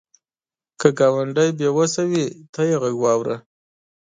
که 0.79 0.87
ګاونډی 0.99 1.49
بې 1.57 1.69
وسه 1.77 2.01
وي، 2.09 2.25
ته 2.53 2.61
یې 2.69 2.75
غږ 2.81 2.95
واوره 3.01 3.37